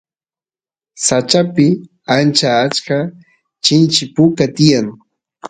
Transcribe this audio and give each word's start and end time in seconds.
sachapi 1.05 1.67
ancha 2.15 2.49
achka 2.65 2.97
chinchi 3.63 4.03
puka 4.15 4.45
tiyan 4.55 4.87